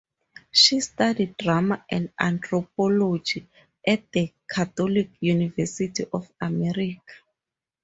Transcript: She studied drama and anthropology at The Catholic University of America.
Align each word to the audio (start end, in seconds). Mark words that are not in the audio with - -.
She 0.49 0.79
studied 0.79 1.37
drama 1.37 1.85
and 1.87 2.09
anthropology 2.19 3.47
at 3.85 4.11
The 4.11 4.33
Catholic 4.49 5.11
University 5.19 6.05
of 6.11 6.27
America. 6.41 7.13